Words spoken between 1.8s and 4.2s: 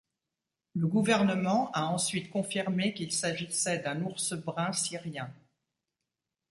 ensuite confirmé qu'il s'agissait d'un